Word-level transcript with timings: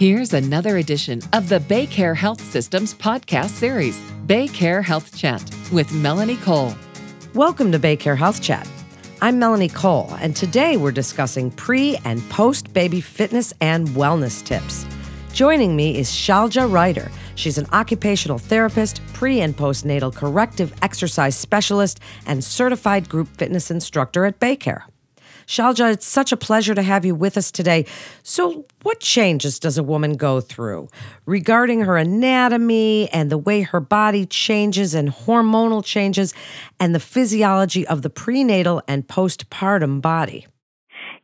Here's 0.00 0.32
another 0.32 0.78
edition 0.78 1.20
of 1.34 1.50
the 1.50 1.58
BayCare 1.58 2.16
Health 2.16 2.40
Systems 2.40 2.94
podcast 2.94 3.50
series, 3.50 4.00
BayCare 4.24 4.82
Health 4.82 5.14
Chat, 5.14 5.42
with 5.70 5.92
Melanie 5.92 6.38
Cole. 6.38 6.74
Welcome 7.34 7.70
to 7.72 7.78
BayCare 7.78 8.16
Health 8.16 8.40
Chat. 8.40 8.66
I'm 9.20 9.38
Melanie 9.38 9.68
Cole, 9.68 10.08
and 10.18 10.34
today 10.34 10.78
we're 10.78 10.90
discussing 10.90 11.50
pre 11.50 11.98
and 12.06 12.26
post 12.30 12.72
baby 12.72 13.02
fitness 13.02 13.52
and 13.60 13.88
wellness 13.88 14.42
tips. 14.42 14.86
Joining 15.34 15.76
me 15.76 15.98
is 15.98 16.08
Shailja 16.08 16.72
Reuter. 16.72 17.10
She's 17.34 17.58
an 17.58 17.66
occupational 17.70 18.38
therapist, 18.38 19.02
pre 19.12 19.42
and 19.42 19.54
postnatal 19.54 20.14
corrective 20.14 20.72
exercise 20.80 21.36
specialist, 21.36 22.00
and 22.24 22.42
certified 22.42 23.06
group 23.06 23.28
fitness 23.36 23.70
instructor 23.70 24.24
at 24.24 24.40
BayCare. 24.40 24.84
Shailja, 25.46 25.92
it's 25.92 26.06
such 26.06 26.32
a 26.32 26.36
pleasure 26.36 26.74
to 26.74 26.82
have 26.82 27.04
you 27.04 27.14
with 27.14 27.36
us 27.36 27.50
today. 27.50 27.86
So, 28.22 28.66
what 28.82 29.00
changes 29.00 29.58
does 29.58 29.78
a 29.78 29.82
woman 29.82 30.14
go 30.14 30.40
through 30.40 30.88
regarding 31.26 31.80
her 31.80 31.96
anatomy 31.96 33.08
and 33.10 33.30
the 33.30 33.38
way 33.38 33.62
her 33.62 33.80
body 33.80 34.26
changes 34.26 34.94
and 34.94 35.10
hormonal 35.10 35.84
changes 35.84 36.34
and 36.78 36.94
the 36.94 37.00
physiology 37.00 37.86
of 37.86 38.02
the 38.02 38.10
prenatal 38.10 38.82
and 38.88 39.06
postpartum 39.06 40.00
body? 40.00 40.46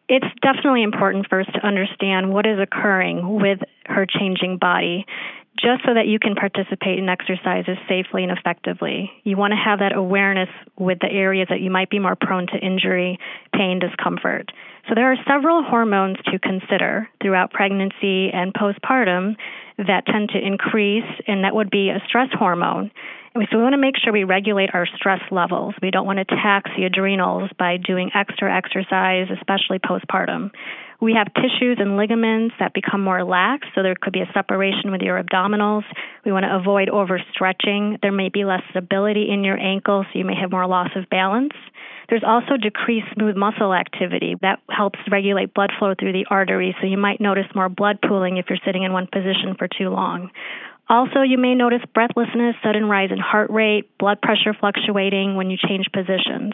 It's 0.08 0.26
definitely 0.40 0.84
important 0.84 1.26
first 1.28 1.52
to 1.54 1.66
understand 1.66 2.32
what 2.32 2.46
is 2.46 2.60
occurring 2.60 3.40
with 3.40 3.58
her 3.86 4.06
changing 4.06 4.58
body 4.58 5.04
just 5.58 5.82
so 5.84 5.94
that 5.94 6.06
you 6.06 6.18
can 6.18 6.34
participate 6.34 6.98
in 6.98 7.08
exercises 7.08 7.76
safely 7.88 8.22
and 8.22 8.32
effectively. 8.32 9.10
You 9.24 9.36
want 9.36 9.52
to 9.52 9.56
have 9.56 9.78
that 9.78 9.96
awareness 9.96 10.48
with 10.78 10.98
the 11.00 11.10
areas 11.10 11.48
that 11.50 11.60
you 11.60 11.70
might 11.70 11.90
be 11.90 11.98
more 11.98 12.16
prone 12.16 12.46
to 12.48 12.58
injury, 12.58 13.18
pain, 13.54 13.78
discomfort. 13.78 14.52
So 14.88 14.94
there 14.94 15.10
are 15.10 15.16
several 15.26 15.62
hormones 15.64 16.18
to 16.26 16.38
consider 16.38 17.08
throughout 17.22 17.50
pregnancy 17.50 18.30
and 18.32 18.54
postpartum 18.54 19.36
that 19.78 20.06
tend 20.06 20.30
to 20.30 20.38
increase, 20.38 21.10
and 21.26 21.44
that 21.44 21.54
would 21.54 21.70
be 21.70 21.90
a 21.90 22.00
stress 22.06 22.28
hormone. 22.32 22.90
So 23.34 23.58
we 23.58 23.62
want 23.62 23.74
to 23.74 23.78
make 23.78 23.96
sure 24.02 24.14
we 24.14 24.24
regulate 24.24 24.70
our 24.72 24.86
stress 24.96 25.20
levels. 25.30 25.74
We 25.82 25.90
don't 25.90 26.06
want 26.06 26.18
to 26.20 26.24
tax 26.24 26.70
the 26.74 26.84
adrenals 26.84 27.50
by 27.58 27.76
doing 27.76 28.10
extra 28.14 28.54
exercise, 28.54 29.28
especially 29.30 29.78
postpartum. 29.78 30.52
We 31.00 31.14
have 31.14 31.32
tissues 31.34 31.76
and 31.78 31.96
ligaments 31.96 32.54
that 32.58 32.72
become 32.72 33.02
more 33.02 33.22
lax, 33.22 33.66
so 33.74 33.82
there 33.82 33.94
could 34.00 34.12
be 34.12 34.20
a 34.20 34.32
separation 34.32 34.90
with 34.90 35.02
your 35.02 35.22
abdominals. 35.22 35.82
We 36.24 36.32
want 36.32 36.44
to 36.44 36.56
avoid 36.56 36.88
overstretching. 36.88 38.00
There 38.00 38.12
may 38.12 38.30
be 38.30 38.44
less 38.44 38.62
stability 38.70 39.28
in 39.30 39.44
your 39.44 39.58
ankle, 39.58 40.04
so 40.04 40.18
you 40.18 40.24
may 40.24 40.36
have 40.40 40.50
more 40.50 40.66
loss 40.66 40.88
of 40.96 41.08
balance. 41.10 41.52
There's 42.08 42.24
also 42.24 42.56
decreased 42.56 43.08
smooth 43.14 43.36
muscle 43.36 43.74
activity 43.74 44.36
that 44.40 44.60
helps 44.70 44.98
regulate 45.10 45.52
blood 45.54 45.72
flow 45.78 45.94
through 45.98 46.12
the 46.12 46.26
arteries, 46.30 46.74
so 46.80 46.86
you 46.86 46.98
might 46.98 47.20
notice 47.20 47.46
more 47.54 47.68
blood 47.68 47.98
pooling 48.00 48.36
if 48.36 48.46
you're 48.48 48.58
sitting 48.64 48.84
in 48.84 48.92
one 48.92 49.08
position 49.12 49.54
for 49.58 49.68
too 49.68 49.90
long. 49.90 50.30
Also, 50.88 51.22
you 51.22 51.36
may 51.36 51.54
notice 51.54 51.82
breathlessness, 51.94 52.54
sudden 52.62 52.88
rise 52.88 53.10
in 53.10 53.18
heart 53.18 53.50
rate, 53.50 53.90
blood 53.98 54.22
pressure 54.22 54.54
fluctuating 54.58 55.34
when 55.34 55.50
you 55.50 55.56
change 55.56 55.86
positions. 55.92 56.52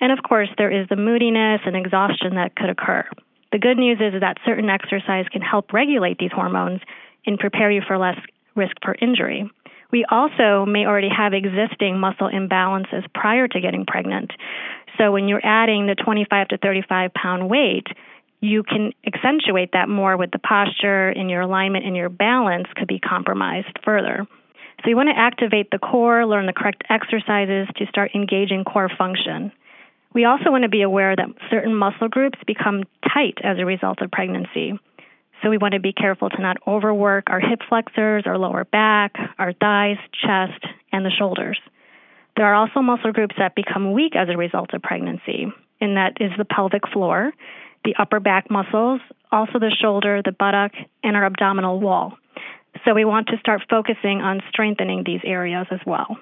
And 0.00 0.12
of 0.12 0.18
course, 0.26 0.48
there 0.56 0.70
is 0.70 0.88
the 0.88 0.96
moodiness 0.96 1.60
and 1.66 1.76
exhaustion 1.76 2.34
that 2.36 2.56
could 2.56 2.70
occur. 2.70 3.04
The 3.56 3.60
good 3.60 3.78
news 3.78 3.96
is 4.02 4.20
that 4.20 4.36
certain 4.44 4.68
exercise 4.68 5.24
can 5.32 5.40
help 5.40 5.72
regulate 5.72 6.18
these 6.18 6.30
hormones 6.30 6.82
and 7.24 7.38
prepare 7.38 7.70
you 7.70 7.80
for 7.80 7.96
less 7.96 8.18
risk 8.54 8.76
for 8.84 8.94
injury. 9.00 9.50
We 9.90 10.04
also 10.10 10.66
may 10.66 10.84
already 10.84 11.08
have 11.08 11.32
existing 11.32 11.98
muscle 11.98 12.28
imbalances 12.28 13.10
prior 13.14 13.48
to 13.48 13.60
getting 13.62 13.86
pregnant. 13.86 14.30
So 14.98 15.10
when 15.10 15.26
you're 15.26 15.40
adding 15.42 15.86
the 15.86 15.94
25 15.94 16.48
to 16.48 16.58
35 16.58 17.14
pound 17.14 17.48
weight, 17.48 17.86
you 18.42 18.62
can 18.62 18.92
accentuate 19.06 19.72
that 19.72 19.88
more 19.88 20.18
with 20.18 20.32
the 20.32 20.38
posture 20.38 21.08
and 21.08 21.30
your 21.30 21.40
alignment 21.40 21.86
and 21.86 21.96
your 21.96 22.10
balance 22.10 22.66
could 22.76 22.88
be 22.88 22.98
compromised 22.98 23.78
further. 23.82 24.26
So 24.84 24.90
you 24.90 24.96
want 24.96 25.08
to 25.08 25.18
activate 25.18 25.70
the 25.70 25.78
core, 25.78 26.26
learn 26.26 26.44
the 26.44 26.52
correct 26.52 26.84
exercises 26.90 27.68
to 27.76 27.86
start 27.86 28.10
engaging 28.14 28.64
core 28.64 28.90
function. 28.98 29.50
We 30.16 30.24
also 30.24 30.50
want 30.50 30.62
to 30.62 30.70
be 30.70 30.80
aware 30.80 31.14
that 31.14 31.26
certain 31.50 31.74
muscle 31.74 32.08
groups 32.08 32.38
become 32.46 32.84
tight 33.12 33.36
as 33.44 33.58
a 33.58 33.66
result 33.66 34.00
of 34.00 34.10
pregnancy. 34.10 34.72
So 35.42 35.50
we 35.50 35.58
want 35.58 35.74
to 35.74 35.78
be 35.78 35.92
careful 35.92 36.30
to 36.30 36.40
not 36.40 36.56
overwork 36.66 37.24
our 37.26 37.38
hip 37.38 37.60
flexors, 37.68 38.22
our 38.24 38.38
lower 38.38 38.64
back, 38.64 39.14
our 39.38 39.52
thighs, 39.52 39.98
chest, 40.24 40.64
and 40.90 41.04
the 41.04 41.10
shoulders. 41.10 41.60
There 42.34 42.46
are 42.46 42.54
also 42.54 42.80
muscle 42.80 43.12
groups 43.12 43.34
that 43.36 43.54
become 43.54 43.92
weak 43.92 44.16
as 44.16 44.30
a 44.30 44.38
result 44.38 44.72
of 44.72 44.80
pregnancy, 44.80 45.52
and 45.82 45.98
that 45.98 46.16
is 46.18 46.30
the 46.38 46.46
pelvic 46.46 46.88
floor, 46.94 47.32
the 47.84 47.94
upper 47.98 48.18
back 48.18 48.50
muscles, 48.50 49.02
also 49.30 49.58
the 49.58 49.76
shoulder, 49.82 50.22
the 50.24 50.32
buttock, 50.32 50.72
and 51.04 51.14
our 51.14 51.26
abdominal 51.26 51.78
wall. 51.78 52.16
So 52.86 52.94
we 52.94 53.04
want 53.04 53.26
to 53.26 53.36
start 53.36 53.60
focusing 53.68 54.22
on 54.22 54.40
strengthening 54.48 55.02
these 55.04 55.20
areas 55.24 55.66
as 55.70 55.80
well. 55.84 56.16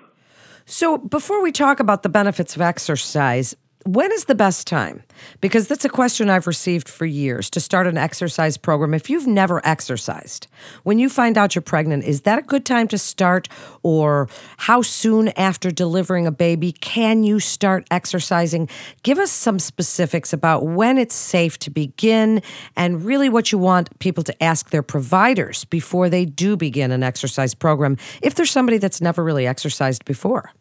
So, 0.66 0.96
before 0.96 1.42
we 1.42 1.52
talk 1.52 1.78
about 1.78 2.02
the 2.02 2.08
benefits 2.08 2.56
of 2.56 2.62
exercise, 2.62 3.54
when 3.84 4.10
is 4.12 4.24
the 4.24 4.34
best 4.34 4.66
time? 4.66 5.02
Because 5.42 5.68
that's 5.68 5.84
a 5.84 5.90
question 5.90 6.30
I've 6.30 6.46
received 6.46 6.88
for 6.88 7.04
years 7.04 7.50
to 7.50 7.60
start 7.60 7.86
an 7.86 7.98
exercise 7.98 8.56
program. 8.56 8.94
If 8.94 9.10
you've 9.10 9.26
never 9.26 9.64
exercised, 9.66 10.46
when 10.84 10.98
you 10.98 11.10
find 11.10 11.36
out 11.36 11.54
you're 11.54 11.62
pregnant, 11.62 12.04
is 12.04 12.22
that 12.22 12.38
a 12.38 12.42
good 12.42 12.64
time 12.64 12.88
to 12.88 12.98
start? 12.98 13.48
Or 13.82 14.28
how 14.56 14.80
soon 14.80 15.28
after 15.36 15.70
delivering 15.70 16.26
a 16.26 16.32
baby 16.32 16.72
can 16.72 17.24
you 17.24 17.40
start 17.40 17.86
exercising? 17.90 18.70
Give 19.02 19.18
us 19.18 19.30
some 19.30 19.58
specifics 19.58 20.32
about 20.32 20.64
when 20.64 20.96
it's 20.96 21.14
safe 21.14 21.58
to 21.58 21.70
begin 21.70 22.40
and 22.76 23.04
really 23.04 23.28
what 23.28 23.52
you 23.52 23.58
want 23.58 23.98
people 23.98 24.24
to 24.24 24.42
ask 24.42 24.70
their 24.70 24.82
providers 24.82 25.66
before 25.66 26.08
they 26.08 26.24
do 26.24 26.56
begin 26.56 26.90
an 26.90 27.02
exercise 27.02 27.54
program 27.54 27.98
if 28.22 28.34
there's 28.34 28.50
somebody 28.50 28.78
that's 28.78 29.02
never 29.02 29.22
really 29.22 29.46
exercised 29.46 30.06
before. 30.06 30.52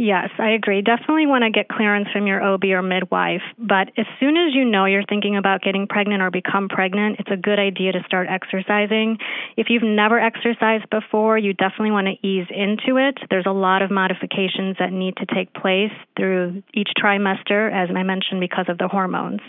Yes, 0.00 0.30
I 0.38 0.52
agree. 0.52 0.80
Definitely 0.80 1.26
want 1.26 1.44
to 1.44 1.50
get 1.50 1.68
clearance 1.68 2.08
from 2.10 2.26
your 2.26 2.42
OB 2.42 2.64
or 2.72 2.80
midwife. 2.80 3.42
But 3.58 3.92
as 3.98 4.06
soon 4.18 4.34
as 4.38 4.54
you 4.54 4.64
know 4.64 4.86
you're 4.86 5.04
thinking 5.04 5.36
about 5.36 5.60
getting 5.60 5.86
pregnant 5.86 6.22
or 6.22 6.30
become 6.30 6.70
pregnant, 6.70 7.16
it's 7.18 7.28
a 7.30 7.36
good 7.36 7.58
idea 7.58 7.92
to 7.92 8.02
start 8.06 8.26
exercising. 8.30 9.18
If 9.58 9.66
you've 9.68 9.82
never 9.82 10.18
exercised 10.18 10.88
before, 10.88 11.36
you 11.36 11.52
definitely 11.52 11.90
want 11.90 12.06
to 12.06 12.26
ease 12.26 12.46
into 12.48 12.96
it. 12.96 13.18
There's 13.28 13.44
a 13.44 13.52
lot 13.52 13.82
of 13.82 13.90
modifications 13.90 14.76
that 14.78 14.90
need 14.90 15.18
to 15.18 15.26
take 15.26 15.52
place 15.52 15.92
through 16.16 16.62
each 16.72 16.88
trimester, 16.98 17.70
as 17.70 17.94
I 17.94 18.02
mentioned, 18.02 18.40
because 18.40 18.70
of 18.70 18.78
the 18.78 18.88
hormones. 18.88 19.40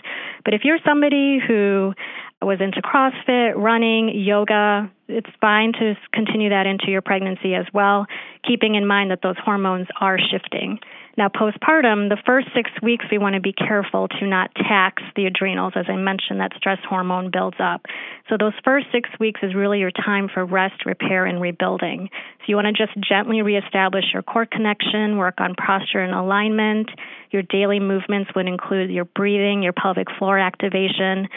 But 0.43 0.53
if 0.53 0.65
you're 0.65 0.79
somebody 0.85 1.39
who 1.39 1.93
was 2.41 2.59
into 2.59 2.81
CrossFit, 2.81 3.55
running, 3.55 4.11
yoga, 4.15 4.91
it's 5.07 5.29
fine 5.39 5.73
to 5.73 5.95
continue 6.13 6.49
that 6.49 6.65
into 6.65 6.89
your 6.89 7.01
pregnancy 7.01 7.53
as 7.53 7.65
well, 7.73 8.05
keeping 8.47 8.75
in 8.75 8.87
mind 8.87 9.11
that 9.11 9.19
those 9.21 9.35
hormones 9.43 9.87
are 9.99 10.17
shifting. 10.17 10.79
Now, 11.17 11.27
postpartum, 11.27 12.07
the 12.07 12.17
first 12.25 12.47
six 12.55 12.71
weeks, 12.81 13.05
we 13.11 13.17
want 13.17 13.35
to 13.35 13.41
be 13.41 13.51
careful 13.51 14.07
to 14.07 14.25
not 14.25 14.55
tax 14.55 15.03
the 15.15 15.25
adrenals. 15.25 15.73
As 15.75 15.85
I 15.89 15.97
mentioned, 15.97 16.39
that 16.39 16.53
stress 16.55 16.79
hormone 16.87 17.31
builds 17.31 17.57
up. 17.59 17.85
So, 18.29 18.37
those 18.39 18.53
first 18.63 18.87
six 18.93 19.09
weeks 19.19 19.41
is 19.43 19.53
really 19.53 19.79
your 19.79 19.91
time 19.91 20.29
for 20.33 20.45
rest, 20.45 20.85
repair, 20.85 21.25
and 21.25 21.41
rebuilding. 21.41 22.09
So, 22.39 22.45
you 22.47 22.55
want 22.55 22.67
to 22.67 22.73
just 22.73 22.97
gently 23.07 23.41
reestablish 23.41 24.05
your 24.13 24.23
core 24.23 24.45
connection, 24.45 25.17
work 25.17 25.41
on 25.41 25.53
posture 25.55 25.99
and 25.99 26.15
alignment. 26.15 26.89
Your 27.31 27.43
daily 27.43 27.81
movements 27.81 28.31
would 28.33 28.47
include 28.47 28.89
your 28.89 29.05
breathing, 29.05 29.63
your 29.63 29.73
pelvic 29.73 30.07
floor 30.17 30.39
activation, 30.39 31.27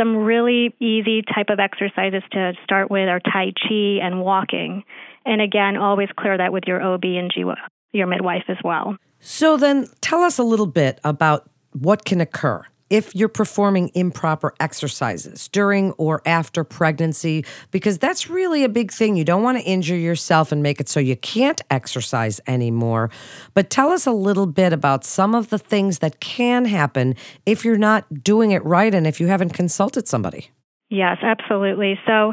some 0.00 0.16
really 0.16 0.74
easy 0.80 1.22
type 1.22 1.50
of 1.50 1.58
exercises 1.60 2.22
to 2.32 2.52
start 2.64 2.90
with 2.90 3.08
are 3.08 3.20
Tai 3.20 3.52
Chi 3.60 3.98
and 4.02 4.22
walking. 4.22 4.84
And 5.26 5.42
again, 5.42 5.76
always 5.76 6.08
clear 6.18 6.38
that 6.38 6.52
with 6.52 6.64
your 6.66 6.82
OB 6.82 7.04
and 7.04 7.30
G, 7.32 7.44
your 7.92 8.06
midwife 8.06 8.44
as 8.48 8.56
well. 8.64 8.96
So 9.20 9.58
then 9.58 9.86
tell 10.00 10.22
us 10.22 10.38
a 10.38 10.42
little 10.42 10.66
bit 10.66 10.98
about 11.04 11.50
what 11.72 12.04
can 12.04 12.20
occur 12.20 12.64
if 12.90 13.14
you're 13.14 13.28
performing 13.28 13.90
improper 13.94 14.52
exercises 14.60 15.48
during 15.48 15.92
or 15.92 16.20
after 16.26 16.64
pregnancy, 16.64 17.44
because 17.70 17.98
that's 17.98 18.28
really 18.28 18.64
a 18.64 18.68
big 18.68 18.92
thing. 18.92 19.16
You 19.16 19.24
don't 19.24 19.42
want 19.42 19.58
to 19.58 19.64
injure 19.64 19.96
yourself 19.96 20.52
and 20.52 20.62
make 20.62 20.80
it 20.80 20.88
so 20.88 21.00
you 21.00 21.16
can't 21.16 21.60
exercise 21.70 22.40
anymore. 22.46 23.10
But 23.54 23.70
tell 23.70 23.90
us 23.90 24.06
a 24.06 24.12
little 24.12 24.46
bit 24.46 24.72
about 24.72 25.04
some 25.04 25.34
of 25.34 25.50
the 25.50 25.58
things 25.58 26.00
that 26.00 26.20
can 26.20 26.64
happen 26.64 27.14
if 27.46 27.64
you're 27.64 27.78
not 27.78 28.22
doing 28.22 28.50
it 28.50 28.64
right 28.64 28.94
and 28.94 29.06
if 29.06 29.20
you 29.20 29.28
haven't 29.28 29.50
consulted 29.50 30.08
somebody. 30.08 30.50
Yes, 30.90 31.18
absolutely. 31.22 31.98
So, 32.04 32.32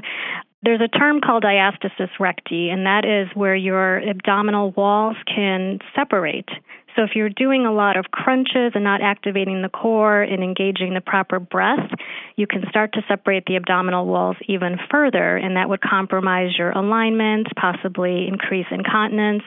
there's 0.63 0.81
a 0.81 0.87
term 0.87 1.21
called 1.21 1.43
diastasis 1.43 2.09
recti, 2.19 2.69
and 2.69 2.85
that 2.85 3.05
is 3.05 3.27
where 3.35 3.55
your 3.55 3.99
abdominal 3.99 4.71
walls 4.71 5.15
can 5.27 5.79
separate. 5.95 6.49
So 6.95 7.03
if 7.03 7.11
you're 7.13 7.29
doing 7.29 7.67
a 7.67 7.71
lot 7.71 7.95
of 7.95 8.05
crunches 8.05 8.71
and 8.73 8.83
not 8.83 9.03
activating 9.03 9.61
the 9.61 9.69
core 9.69 10.23
and 10.23 10.43
engaging 10.43 10.95
the 10.95 11.01
proper 11.01 11.39
breath, 11.39 11.91
you 12.37 12.47
can 12.47 12.63
start 12.71 12.93
to 12.93 13.03
separate 13.07 13.45
the 13.45 13.55
abdominal 13.55 14.07
walls 14.07 14.35
even 14.47 14.77
further, 14.89 15.37
and 15.37 15.57
that 15.57 15.69
would 15.69 15.81
compromise 15.81 16.57
your 16.57 16.71
alignment, 16.71 17.49
possibly 17.55 18.27
increase 18.27 18.65
incontinence. 18.71 19.43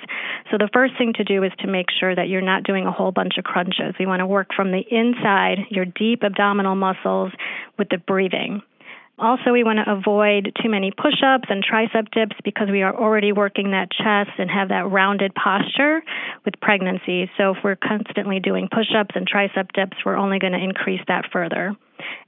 So 0.53 0.59
the 0.59 0.71
first 0.73 0.95
thing 0.97 1.13
to 1.15 1.25
do 1.25 1.43
is 1.43 1.51
to 1.59 1.67
make 1.67 1.87
sure 1.99 2.15
that 2.15 2.29
you're 2.29 2.41
not 2.41 2.63
doing 2.63 2.87
a 2.87 2.93
whole 2.93 3.11
bunch 3.11 3.35
of 3.37 3.43
crunches. 3.43 3.97
We 3.99 4.07
want 4.07 4.21
to 4.21 4.27
work 4.27 4.51
from 4.55 4.71
the 4.71 4.85
inside, 4.89 5.59
your 5.71 5.87
deep 5.87 6.23
abdominal 6.23 6.77
muscles, 6.77 7.33
with 7.77 7.89
the 7.89 7.99
breathing. 7.99 8.63
Also, 9.21 9.53
we 9.53 9.63
want 9.63 9.79
to 9.85 9.93
avoid 9.93 10.51
too 10.63 10.71
many 10.71 10.91
push 10.91 11.23
ups 11.23 11.45
and 11.51 11.63
tricep 11.63 12.11
dips 12.11 12.37
because 12.43 12.69
we 12.71 12.81
are 12.81 12.97
already 12.97 13.33
working 13.33 13.73
that 13.73 13.91
chest 13.91 14.31
and 14.39 14.51
have 14.51 14.69
that 14.71 14.91
rounded 14.91 15.35
posture 15.35 16.03
with 16.47 16.55
pregnancy. 16.63 17.31
So, 17.37 17.51
if 17.51 17.59
we're 17.63 17.77
constantly 17.77 18.41
doing 18.41 18.69
push 18.73 18.89
ups 18.97 19.15
and 19.15 19.29
tricep 19.29 19.73
dips, 19.75 19.99
we're 20.07 20.17
only 20.17 20.39
going 20.39 20.55
to 20.55 20.59
increase 20.59 21.03
that 21.09 21.27
further. 21.31 21.77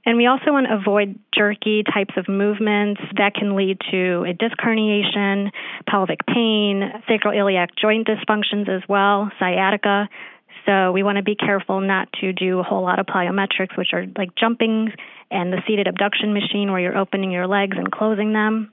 And 0.05 0.17
we 0.17 0.27
also 0.27 0.51
want 0.51 0.67
to 0.67 0.75
avoid 0.75 1.17
jerky 1.33 1.83
types 1.83 2.13
of 2.15 2.27
movements 2.27 3.01
that 3.17 3.33
can 3.33 3.55
lead 3.55 3.79
to 3.89 4.23
a 4.29 4.33
disc 4.33 4.55
herniation, 4.63 5.49
pelvic 5.89 6.19
pain, 6.27 6.91
sacroiliac 7.09 7.69
joint 7.81 8.07
dysfunctions 8.07 8.69
as 8.69 8.83
well, 8.87 9.31
sciatica. 9.39 10.07
So 10.65 10.91
we 10.91 11.03
want 11.03 11.17
to 11.17 11.23
be 11.23 11.35
careful 11.35 11.81
not 11.81 12.11
to 12.21 12.31
do 12.31 12.59
a 12.59 12.63
whole 12.63 12.83
lot 12.83 12.99
of 12.99 13.05
plyometrics, 13.05 13.77
which 13.77 13.89
are 13.93 14.05
like 14.17 14.35
jumping 14.35 14.91
and 15.29 15.51
the 15.51 15.61
seated 15.67 15.87
abduction 15.87 16.33
machine 16.33 16.71
where 16.71 16.79
you're 16.79 16.97
opening 16.97 17.31
your 17.31 17.47
legs 17.47 17.75
and 17.77 17.91
closing 17.91 18.33
them. 18.33 18.71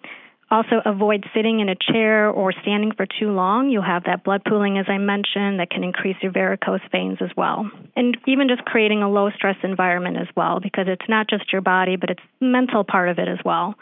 Also, 0.52 0.82
avoid 0.84 1.24
sitting 1.32 1.60
in 1.60 1.68
a 1.68 1.76
chair 1.76 2.28
or 2.28 2.52
standing 2.62 2.90
for 2.96 3.06
too 3.06 3.30
long. 3.30 3.70
You'll 3.70 3.82
have 3.82 4.04
that 4.04 4.24
blood 4.24 4.42
pooling, 4.44 4.78
as 4.78 4.86
I 4.88 4.98
mentioned, 4.98 5.60
that 5.60 5.70
can 5.70 5.84
increase 5.84 6.16
your 6.22 6.32
varicose 6.32 6.80
veins 6.90 7.18
as 7.20 7.30
well. 7.36 7.70
And 7.94 8.16
even 8.26 8.48
just 8.48 8.64
creating 8.64 9.00
a 9.00 9.08
low 9.08 9.30
stress 9.30 9.56
environment 9.62 10.16
as 10.16 10.26
well, 10.36 10.58
because 10.58 10.86
it's 10.88 11.08
not 11.08 11.30
just 11.30 11.52
your 11.52 11.62
body, 11.62 11.94
but 11.94 12.10
it's 12.10 12.22
the 12.40 12.46
mental 12.46 12.82
part 12.82 13.08
of 13.08 13.20
it 13.20 13.28
as 13.28 13.38
well. 13.44 13.76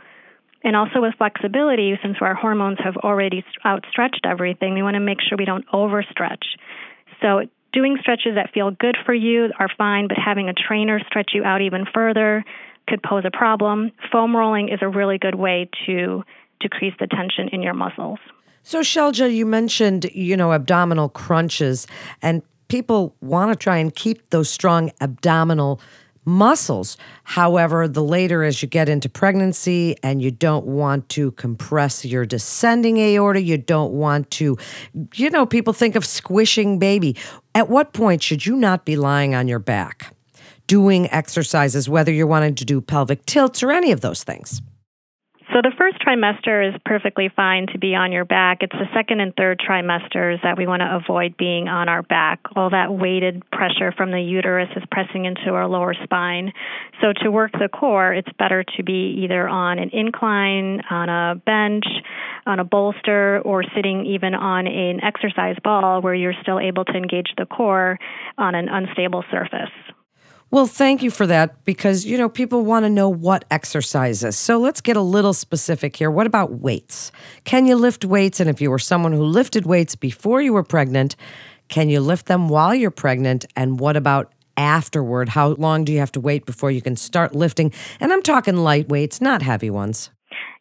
And 0.63 0.77
also 0.77 1.01
with 1.01 1.15
flexibility, 1.17 1.99
since 2.03 2.17
our 2.21 2.35
hormones 2.35 2.79
have 2.85 2.99
already 2.99 3.45
outstretched 3.65 4.27
everything, 4.27 4.75
we 4.75 4.83
want 4.83 4.95
to 4.95 5.01
make 5.01 5.23
sure 5.27 5.39
we 5.39 5.47
don't 5.47 5.67
overstretch. 5.69 6.45
So 7.23 7.49
doing 7.73 7.99
stretches 8.01 8.35
that 8.35 8.51
feel 8.53 8.71
good 8.71 8.97
for 9.05 9.15
you 9.15 9.51
are 9.59 9.69
fine, 9.77 10.09
but 10.09 10.17
having 10.17 10.49
a 10.49 10.55
trainer 10.55 11.01
stretch 11.07 11.33
you 11.35 11.45
out 11.45 11.61
even 11.61 11.85
further 11.93 12.45
could 12.89 13.03
pose 13.03 13.25
a 13.27 13.31
problem. 13.31 13.93
Foam 14.11 14.35
rolling 14.35 14.69
is 14.69 14.79
a 14.81 14.89
really 14.89 15.19
good 15.19 15.35
way 15.35 15.69
to 15.87 16.25
decrease 16.61 16.95
the 16.99 17.07
tension 17.07 17.49
in 17.49 17.63
your 17.63 17.75
muscles. 17.75 18.19
So, 18.63 18.81
Shailja, 18.81 19.33
you 19.33 19.47
mentioned, 19.47 20.11
you 20.15 20.37
know, 20.37 20.53
abdominal 20.53 21.09
crunches, 21.09 21.87
and 22.23 22.43
people 22.69 23.15
want 23.21 23.53
to 23.53 23.57
try 23.57 23.77
and 23.79 23.95
keep 23.95 24.31
those 24.31 24.51
strong 24.51 24.91
abdominal 25.01 25.81
muscles. 26.29 26.97
However, 27.25 27.89
the 27.89 28.03
later 28.03 28.45
as 28.45 28.63
you 28.63 28.69
get 28.69 28.89
into 28.89 29.09
pregnancy 29.09 29.97
and 30.03 30.23
you 30.23 30.31
don't 30.31 30.67
want 30.67 31.09
to 31.11 31.33
compress 31.33 32.05
your 32.05 32.27
descending 32.27 32.99
aorta, 32.99 33.41
you 33.41 33.59
don't 33.59 33.93
want 33.93 34.31
to, 34.33 34.57
you 35.15 35.31
know, 35.31 35.47
people 35.47 35.73
think 35.73 35.97
of 35.97 36.05
squishing 36.05 36.79
baby. 36.79 37.17
At 37.55 37.69
what 37.69 37.93
point 37.93 38.23
should 38.23 38.47
you 38.47 38.57
not 38.57 38.85
be 38.85 38.97
lying 38.97 39.35
on 39.35 39.49
your 39.49 39.59
back 39.59 40.15
doing 40.67 41.11
exercises, 41.11 41.89
whether 41.89 42.13
you're 42.13 42.27
wanting 42.27 42.55
to 42.57 42.65
do 42.65 42.81
pelvic 42.81 43.25
tilts 43.27 43.63
or 43.63 43.73
any 43.73 43.91
of 43.91 44.03
those 44.03 44.23
things? 44.23 44.61
So 45.53 45.63
the 45.63 45.73
first 45.79 45.97
trimester 46.07 46.69
is 46.69 46.79
perfectly 46.85 47.31
fine 47.35 47.69
to 47.73 47.79
be 47.79 47.95
on 47.95 48.13
your 48.13 48.27
back. 48.27 48.59
It's 48.61 48.73
the 48.73 48.85
second 48.95 49.21
and 49.21 49.35
third 49.35 49.59
trimesters 49.59 50.43
that 50.43 50.59
we 50.59 50.67
want 50.67 50.83
to 50.83 50.95
avoid 50.95 51.39
being 51.39 51.69
on 51.69 51.89
our 51.89 52.03
back. 52.03 52.41
All 52.55 52.69
that 52.69 52.93
weighted 52.93 53.43
pressure 53.51 53.91
from 53.97 54.11
the 54.11 54.21
uterus 54.21 54.69
is 54.77 54.83
pressing 54.91 55.25
into 55.25 55.55
our 55.55 55.67
lower 55.67 55.95
spine. 56.05 56.53
So 57.01 57.15
to 57.23 57.31
work 57.31 57.53
the 57.53 57.71
core, 57.71 58.13
it's 58.13 58.29
better 58.39 58.63
to 58.77 58.83
be 58.83 59.23
either 59.25 59.49
on 59.49 59.79
an 59.79 59.89
incline, 59.95 60.83
on 60.91 61.09
a 61.09 61.35
bench, 61.37 61.87
on 62.45 62.61
a 62.61 62.65
bolster, 62.65 63.41
or 63.43 63.65
sitting 63.75 64.05
even 64.05 64.35
on 64.35 64.67
an 64.67 65.03
exercise 65.03 65.57
ball 65.65 66.03
where 66.03 66.15
you're 66.15 66.35
still 66.43 66.61
able 66.61 66.85
to 66.85 66.93
engage 66.93 67.33
the 67.39 67.47
core 67.47 67.99
on 68.37 68.55
an 68.55 68.69
unstable 68.69 69.25
surface. 69.31 69.73
Well, 70.51 70.67
thank 70.67 71.03
you 71.03 71.11
for 71.11 71.27
that 71.27 71.63
because, 71.67 72.07
you 72.07 72.17
know, 72.17 72.31
people 72.31 72.65
want 72.65 72.85
to 72.85 72.91
know 72.91 73.11
what 73.11 73.45
exercises. 73.51 74.39
So 74.39 74.59
let's 74.59 74.81
get 74.81 74.97
a 74.97 75.03
little 75.03 75.35
specific 75.35 75.95
here. 75.95 76.11
What 76.11 76.27
about 76.27 76.53
weights? 76.53 77.13
Can 77.45 77.67
you 77.67 77.77
lift 77.77 78.03
weights? 78.03 78.41
And 78.41 78.49
if 78.49 78.59
you 78.59 78.71
were 78.71 78.79
someone 78.79 79.13
who 79.13 79.25
lifted 79.25 79.67
weights 79.67 79.95
before 79.95 80.41
you 80.41 80.55
were 80.55 80.63
pregnant, 80.63 81.17
can 81.69 81.91
you 81.91 82.01
lift 82.01 82.27
them 82.27 82.49
while 82.49 82.75
you're 82.75 82.91
pregnant? 82.91 83.45
And 83.57 83.79
what 83.79 83.95
about 83.95 84.33
afterward? 84.57 85.29
How 85.29 85.49
long 85.49 85.85
do 85.85 85.93
you 85.93 85.99
have 85.99 86.13
to 86.13 86.21
wait 86.21 86.47
before 86.47 86.71
you 86.71 86.81
can 86.81 86.97
start 86.97 87.35
lifting? 87.35 87.71
And 88.01 88.11
I'm 88.11 88.23
talking 88.23 88.57
light 88.57 88.89
weights, 88.89 89.21
not 89.21 89.43
heavy 89.43 89.69
ones. 89.69 90.09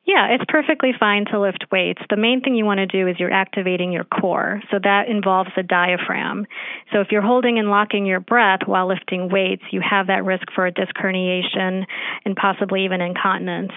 Yeah, 0.08 0.28
it's 0.32 0.46
perfectly 0.48 0.92
fine 0.98 1.26
to 1.32 1.40
lift 1.40 1.66
weights. 1.70 2.02
The 2.10 2.16
main 2.16 2.40
thing 2.40 2.56
you 2.56 2.64
want 2.64 2.78
to 2.78 2.86
do 2.86 3.10
is 3.10 3.18
you're 3.20 3.32
activating 3.32 3.92
your 3.92 4.06
core. 4.06 4.62
So 4.72 4.80
that 4.82 5.10
involves 5.10 5.50
the 5.58 5.64
diaphragm. 5.64 6.48
So 6.94 7.02
if 7.02 7.10
you're 7.12 7.22
holding 7.22 7.60
and 7.60 7.70
locking 7.70 8.06
your 8.06 8.22
breath 8.22 8.62
while 8.66 8.88
lifting 8.88 9.30
weights, 9.30 9.64
you 9.72 9.82
have 9.82 10.08
that 10.08 10.24
risk 10.24 10.46
for 10.56 10.66
a 10.66 10.72
disc 10.72 10.96
herniation 10.96 11.84
and 12.24 12.38
possibly 12.38 12.86
even 12.86 13.02
incontinence. 13.02 13.74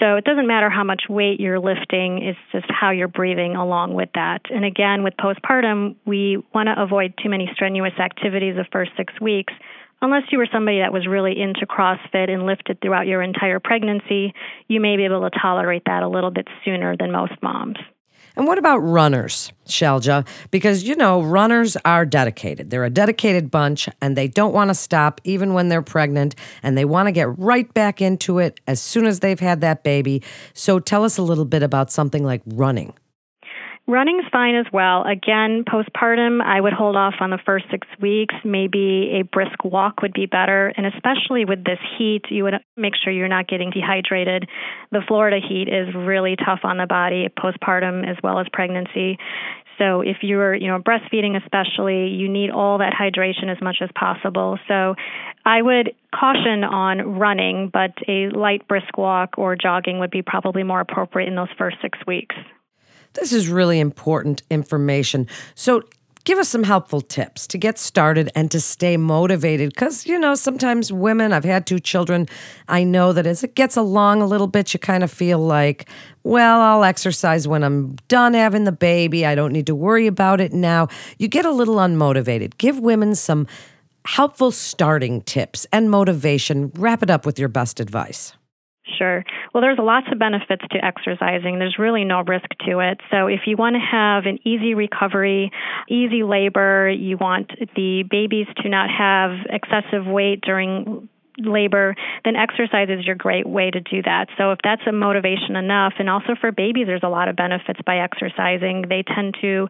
So 0.00 0.16
it 0.16 0.24
doesn't 0.24 0.46
matter 0.46 0.68
how 0.68 0.84
much 0.84 1.04
weight 1.08 1.40
you're 1.40 1.58
lifting, 1.58 2.22
it's 2.22 2.38
just 2.52 2.66
how 2.68 2.90
you're 2.90 3.08
breathing 3.08 3.56
along 3.56 3.94
with 3.94 4.08
that. 4.14 4.40
And 4.50 4.64
again, 4.64 5.02
with 5.02 5.14
postpartum, 5.16 5.96
we 6.06 6.42
want 6.54 6.68
to 6.68 6.82
avoid 6.82 7.14
too 7.22 7.28
many 7.30 7.50
strenuous 7.54 7.92
activities 7.98 8.56
the 8.56 8.66
first 8.70 8.92
six 8.98 9.12
weeks 9.20 9.52
unless 10.02 10.24
you 10.30 10.38
were 10.38 10.48
somebody 10.52 10.78
that 10.80 10.92
was 10.92 11.06
really 11.06 11.40
into 11.40 11.66
CrossFit 11.66 12.30
and 12.30 12.46
lifted 12.46 12.80
throughout 12.80 13.06
your 13.06 13.22
entire 13.22 13.60
pregnancy, 13.60 14.32
you 14.68 14.80
may 14.80 14.96
be 14.96 15.04
able 15.04 15.28
to 15.28 15.38
tolerate 15.40 15.82
that 15.86 16.02
a 16.02 16.08
little 16.08 16.30
bit 16.30 16.48
sooner 16.64 16.96
than 16.96 17.12
most 17.12 17.34
moms. 17.42 17.76
And 18.36 18.46
what 18.46 18.58
about 18.58 18.78
runners, 18.78 19.52
Shailja? 19.66 20.26
Because, 20.50 20.84
you 20.84 20.94
know, 20.94 21.20
runners 21.20 21.76
are 21.84 22.06
dedicated. 22.06 22.70
They're 22.70 22.84
a 22.84 22.90
dedicated 22.90 23.50
bunch 23.50 23.88
and 24.00 24.16
they 24.16 24.28
don't 24.28 24.54
want 24.54 24.70
to 24.70 24.74
stop 24.74 25.20
even 25.24 25.52
when 25.52 25.68
they're 25.68 25.82
pregnant 25.82 26.36
and 26.62 26.78
they 26.78 26.84
want 26.84 27.08
to 27.08 27.12
get 27.12 27.36
right 27.38 27.72
back 27.74 28.00
into 28.00 28.38
it 28.38 28.60
as 28.66 28.80
soon 28.80 29.06
as 29.06 29.20
they've 29.20 29.40
had 29.40 29.60
that 29.62 29.82
baby. 29.82 30.22
So 30.54 30.78
tell 30.78 31.04
us 31.04 31.18
a 31.18 31.22
little 31.22 31.44
bit 31.44 31.62
about 31.62 31.90
something 31.90 32.24
like 32.24 32.42
running. 32.46 32.94
Running's 33.86 34.24
fine 34.30 34.54
as 34.54 34.66
well. 34.72 35.02
Again, 35.02 35.64
postpartum, 35.64 36.40
I 36.42 36.60
would 36.60 36.72
hold 36.72 36.96
off 36.96 37.14
on 37.20 37.30
the 37.30 37.40
first 37.44 37.64
six 37.72 37.88
weeks. 38.00 38.34
Maybe 38.44 39.18
a 39.18 39.22
brisk 39.22 39.64
walk 39.64 40.00
would 40.02 40.12
be 40.12 40.26
better. 40.26 40.72
And 40.76 40.86
especially 40.86 41.44
with 41.44 41.64
this 41.64 41.80
heat, 41.98 42.22
you 42.30 42.44
would 42.44 42.54
make 42.76 42.92
sure 43.02 43.12
you're 43.12 43.26
not 43.26 43.48
getting 43.48 43.70
dehydrated. 43.70 44.48
The 44.92 45.00
Florida 45.08 45.38
heat 45.46 45.68
is 45.68 45.92
really 45.92 46.36
tough 46.36 46.60
on 46.62 46.76
the 46.76 46.86
body, 46.86 47.28
postpartum 47.36 48.08
as 48.08 48.16
well 48.22 48.38
as 48.38 48.46
pregnancy. 48.52 49.18
So 49.76 50.02
if 50.02 50.18
you're, 50.20 50.54
you 50.54 50.68
know, 50.68 50.78
breastfeeding 50.78 51.42
especially, 51.42 52.08
you 52.08 52.28
need 52.28 52.50
all 52.50 52.78
that 52.78 52.92
hydration 52.92 53.50
as 53.50 53.60
much 53.62 53.78
as 53.80 53.88
possible. 53.98 54.58
So 54.68 54.94
I 55.44 55.62
would 55.62 55.94
caution 56.14 56.64
on 56.64 57.18
running, 57.18 57.70
but 57.72 57.92
a 58.06 58.28
light 58.28 58.68
brisk 58.68 58.98
walk 58.98 59.38
or 59.38 59.56
jogging 59.56 59.98
would 59.98 60.10
be 60.10 60.22
probably 60.22 60.62
more 60.62 60.80
appropriate 60.80 61.28
in 61.28 61.34
those 61.34 61.48
first 61.56 61.78
six 61.80 61.98
weeks. 62.06 62.36
This 63.14 63.32
is 63.32 63.48
really 63.48 63.80
important 63.80 64.42
information. 64.50 65.26
So, 65.54 65.82
give 66.24 66.38
us 66.38 66.48
some 66.48 66.64
helpful 66.64 67.00
tips 67.00 67.46
to 67.46 67.56
get 67.56 67.78
started 67.78 68.30
and 68.34 68.50
to 68.50 68.60
stay 68.60 68.96
motivated 68.96 69.70
because 69.70 70.06
you 70.06 70.18
know 70.18 70.34
sometimes 70.34 70.92
women 70.92 71.32
i've 71.32 71.44
had 71.44 71.66
two 71.66 71.80
children 71.80 72.28
i 72.68 72.84
know 72.84 73.10
that 73.14 73.26
as 73.26 73.42
it 73.42 73.54
gets 73.54 73.74
along 73.74 74.20
a 74.20 74.26
little 74.26 74.46
bit 74.46 74.74
you 74.74 74.78
kind 74.78 75.02
of 75.02 75.10
feel 75.10 75.38
like 75.38 75.88
well 76.22 76.60
i'll 76.60 76.84
exercise 76.84 77.48
when 77.48 77.64
i'm 77.64 77.96
done 78.06 78.34
having 78.34 78.64
the 78.64 78.70
baby 78.70 79.24
i 79.24 79.34
don't 79.34 79.50
need 79.50 79.66
to 79.66 79.74
worry 79.74 80.06
about 80.06 80.40
it 80.40 80.52
now. 80.52 80.88
You 81.18 81.28
get 81.28 81.44
a 81.44 81.50
little 81.50 81.76
unmotivated. 81.76 82.58
Give 82.58 82.78
women 82.78 83.14
some 83.14 83.46
helpful 84.04 84.50
starting 84.50 85.22
tips 85.22 85.66
and 85.72 85.90
motivation. 85.90 86.70
Wrap 86.74 87.02
it 87.02 87.10
up 87.10 87.26
with 87.26 87.38
your 87.38 87.48
best 87.48 87.80
advice 87.80 88.32
Sure. 89.00 89.24
Well, 89.54 89.62
there's 89.62 89.78
lots 89.78 90.08
of 90.12 90.18
benefits 90.18 90.62
to 90.72 90.84
exercising. 90.84 91.58
There's 91.58 91.76
really 91.78 92.04
no 92.04 92.22
risk 92.22 92.50
to 92.66 92.80
it. 92.80 93.00
So, 93.10 93.28
if 93.28 93.40
you 93.46 93.56
want 93.56 93.76
to 93.76 93.80
have 93.80 94.26
an 94.26 94.38
easy 94.44 94.74
recovery, 94.74 95.50
easy 95.88 96.22
labor, 96.22 96.90
you 96.90 97.16
want 97.16 97.50
the 97.76 98.04
babies 98.08 98.46
to 98.58 98.68
not 98.68 98.90
have 98.90 99.30
excessive 99.48 100.04
weight 100.04 100.42
during 100.42 101.08
labor, 101.38 101.94
then 102.24 102.36
exercise 102.36 102.88
is 102.90 103.06
your 103.06 103.14
great 103.14 103.48
way 103.48 103.70
to 103.70 103.80
do 103.80 104.02
that. 104.02 104.26
So 104.36 104.52
if 104.52 104.58
that's 104.62 104.82
a 104.86 104.92
motivation 104.92 105.56
enough, 105.56 105.94
and 105.98 106.10
also 106.10 106.34
for 106.38 106.52
babies, 106.52 106.86
there's 106.86 107.02
a 107.02 107.08
lot 107.08 107.28
of 107.28 107.36
benefits 107.36 107.80
by 107.86 107.98
exercising. 107.98 108.84
They 108.88 109.02
tend 109.02 109.36
to 109.40 109.68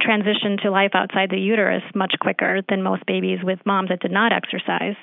transition 0.00 0.58
to 0.64 0.70
life 0.70 0.90
outside 0.92 1.30
the 1.30 1.38
uterus 1.38 1.82
much 1.94 2.14
quicker 2.20 2.60
than 2.68 2.82
most 2.82 3.06
babies 3.06 3.38
with 3.42 3.58
moms 3.64 3.88
that 3.88 4.00
did 4.00 4.12
not 4.12 4.32
exercise. 4.32 4.96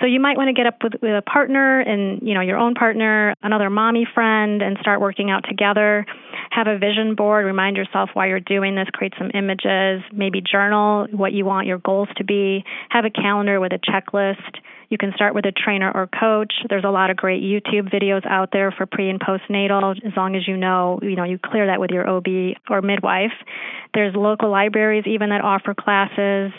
So 0.00 0.06
you 0.06 0.20
might 0.20 0.36
want 0.36 0.48
to 0.48 0.52
get 0.52 0.66
up 0.66 0.82
with, 0.82 0.94
with 1.00 1.16
a 1.16 1.22
partner 1.22 1.80
and, 1.80 2.20
you 2.22 2.34
know, 2.34 2.40
your 2.40 2.58
own 2.58 2.74
partner, 2.74 3.34
another 3.42 3.70
mommy 3.70 4.06
friend, 4.12 4.62
and 4.62 4.76
start 4.80 5.00
working 5.00 5.30
out 5.30 5.44
together. 5.48 6.04
Have 6.50 6.66
a 6.66 6.78
vision 6.78 7.14
board, 7.14 7.44
remind 7.46 7.76
yourself 7.76 8.10
why 8.12 8.28
you're 8.28 8.40
doing 8.40 8.74
this, 8.74 8.88
create 8.92 9.14
some 9.18 9.30
images, 9.34 10.02
maybe 10.12 10.40
journal 10.40 11.06
what 11.10 11.32
you 11.32 11.44
want 11.44 11.66
your 11.66 11.78
goals 11.78 12.08
to 12.16 12.24
be, 12.24 12.64
have 12.90 13.04
a 13.04 13.10
calendar 13.10 13.58
with 13.60 13.72
a 13.72 13.78
checklist 13.78 14.60
you 14.88 14.98
can 14.98 15.12
start 15.14 15.34
with 15.34 15.44
a 15.46 15.52
trainer 15.52 15.90
or 15.90 16.06
coach. 16.06 16.52
There's 16.68 16.84
a 16.84 16.90
lot 16.90 17.10
of 17.10 17.16
great 17.16 17.42
YouTube 17.42 17.92
videos 17.92 18.24
out 18.26 18.50
there 18.52 18.70
for 18.70 18.86
pre 18.86 19.10
and 19.10 19.20
postnatal. 19.20 19.96
As 20.04 20.12
long 20.16 20.36
as 20.36 20.46
you 20.46 20.56
know, 20.56 21.00
you 21.02 21.16
know, 21.16 21.24
you 21.24 21.38
clear 21.44 21.66
that 21.66 21.80
with 21.80 21.90
your 21.90 22.08
OB 22.08 22.26
or 22.70 22.82
midwife. 22.82 23.32
There's 23.94 24.14
local 24.14 24.50
libraries 24.50 25.04
even 25.06 25.30
that 25.30 25.42
offer 25.42 25.74
classes. 25.74 26.52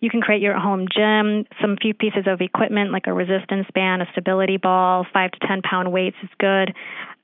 You 0.00 0.10
can 0.10 0.20
create 0.20 0.42
your 0.42 0.58
home 0.58 0.86
gym, 0.94 1.46
some 1.60 1.76
few 1.80 1.94
pieces 1.94 2.24
of 2.26 2.40
equipment 2.40 2.92
like 2.92 3.06
a 3.06 3.12
resistance 3.12 3.66
band, 3.74 4.02
a 4.02 4.06
stability 4.12 4.56
ball, 4.56 5.06
five 5.12 5.30
to 5.32 5.46
10 5.46 5.62
pound 5.62 5.92
weights 5.92 6.16
is 6.22 6.30
good. 6.38 6.74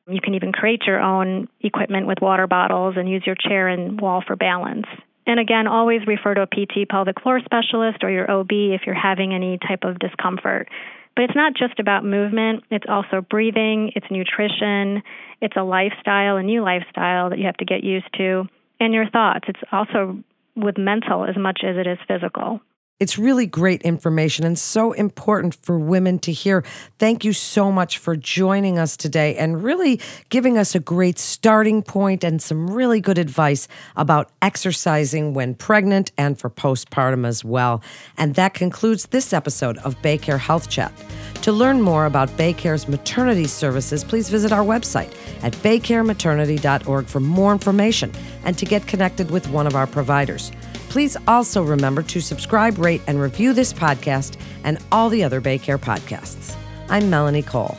You 0.08 0.20
can 0.20 0.34
even 0.34 0.52
create 0.52 0.82
your 0.86 1.00
own 1.00 1.48
equipment 1.60 2.06
with 2.06 2.18
water 2.20 2.46
bottles 2.46 2.94
and 2.96 3.08
use 3.08 3.22
your 3.24 3.36
chair 3.36 3.68
and 3.68 4.00
wall 4.00 4.22
for 4.26 4.36
balance. 4.36 4.86
And 5.26 5.38
again, 5.38 5.66
always 5.68 6.00
refer 6.06 6.34
to 6.34 6.42
a 6.42 6.46
PT 6.46 6.88
pelvic 6.88 7.20
floor 7.22 7.40
specialist 7.44 7.98
or 8.02 8.10
your 8.10 8.28
OB 8.28 8.50
if 8.50 8.82
you're 8.86 8.94
having 8.94 9.32
any 9.32 9.58
type 9.58 9.84
of 9.84 9.98
discomfort. 9.98 10.68
But 11.14 11.24
it's 11.24 11.36
not 11.36 11.54
just 11.54 11.78
about 11.78 12.04
movement, 12.04 12.64
it's 12.70 12.86
also 12.88 13.20
breathing, 13.20 13.92
it's 13.94 14.06
nutrition, 14.10 15.02
it's 15.40 15.56
a 15.56 15.62
lifestyle, 15.62 16.36
a 16.36 16.42
new 16.42 16.62
lifestyle 16.62 17.30
that 17.30 17.38
you 17.38 17.46
have 17.46 17.58
to 17.58 17.64
get 17.64 17.84
used 17.84 18.08
to, 18.16 18.48
and 18.80 18.94
your 18.94 19.08
thoughts. 19.10 19.44
It's 19.46 19.60
also 19.70 20.22
with 20.56 20.78
mental 20.78 21.24
as 21.24 21.36
much 21.36 21.60
as 21.64 21.76
it 21.76 21.86
is 21.86 21.98
physical. 22.06 22.60
It's 23.02 23.18
really 23.18 23.46
great 23.46 23.82
information 23.82 24.46
and 24.46 24.56
so 24.56 24.92
important 24.92 25.56
for 25.56 25.76
women 25.76 26.20
to 26.20 26.30
hear. 26.30 26.62
Thank 27.00 27.24
you 27.24 27.32
so 27.32 27.72
much 27.72 27.98
for 27.98 28.14
joining 28.14 28.78
us 28.78 28.96
today 28.96 29.34
and 29.34 29.64
really 29.64 30.00
giving 30.28 30.56
us 30.56 30.76
a 30.76 30.78
great 30.78 31.18
starting 31.18 31.82
point 31.82 32.22
and 32.22 32.40
some 32.40 32.70
really 32.70 33.00
good 33.00 33.18
advice 33.18 33.66
about 33.96 34.30
exercising 34.40 35.34
when 35.34 35.56
pregnant 35.56 36.12
and 36.16 36.38
for 36.38 36.48
postpartum 36.48 37.26
as 37.26 37.44
well. 37.44 37.82
And 38.16 38.36
that 38.36 38.54
concludes 38.54 39.06
this 39.06 39.32
episode 39.32 39.78
of 39.78 40.00
Baycare 40.00 40.38
Health 40.38 40.70
Chat. 40.70 40.92
To 41.42 41.50
learn 41.50 41.82
more 41.82 42.06
about 42.06 42.28
Baycare's 42.36 42.86
maternity 42.86 43.48
services, 43.48 44.04
please 44.04 44.30
visit 44.30 44.52
our 44.52 44.64
website 44.64 45.12
at 45.42 45.54
baycarematernity.org 45.54 47.06
for 47.06 47.18
more 47.18 47.52
information 47.52 48.12
and 48.44 48.56
to 48.58 48.64
get 48.64 48.86
connected 48.86 49.30
with 49.30 49.48
one 49.48 49.66
of 49.66 49.74
our 49.74 49.86
providers. 49.86 50.52
Please 50.88 51.16
also 51.26 51.62
remember 51.62 52.02
to 52.02 52.20
subscribe, 52.20 52.78
rate, 52.78 53.02
and 53.06 53.20
review 53.20 53.52
this 53.52 53.72
podcast 53.72 54.36
and 54.64 54.78
all 54.90 55.08
the 55.08 55.24
other 55.24 55.40
Baycare 55.40 55.78
podcasts. 55.78 56.54
I'm 56.88 57.08
Melanie 57.08 57.42
Cole. 57.42 57.76